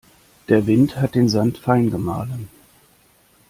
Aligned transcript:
Der 0.49 0.65
Wind 0.65 0.95
hat 0.99 1.13
den 1.13 1.29
Sand 1.29 1.59
fein 1.59 1.91
gemahlen. 1.91 2.47